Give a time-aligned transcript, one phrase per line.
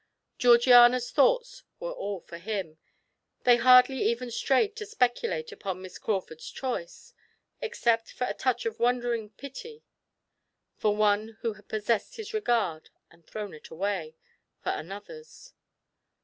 [0.39, 2.79] Georgiana's thoughts were all for him;
[3.43, 7.13] they hardly even strayed to speculate upon Miss Crawford's choice,
[7.61, 9.83] except for a touch of wondering pity
[10.75, 14.15] for one who had possessed his regard and thrown it away
[14.63, 15.53] for another's.